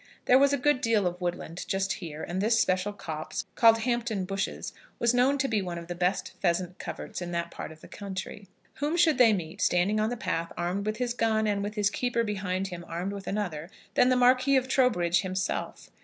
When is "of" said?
1.05-1.21, 5.77-5.85, 7.71-7.81, 14.55-14.67